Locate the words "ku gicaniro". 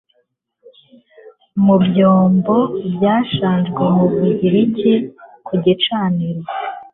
5.45-6.43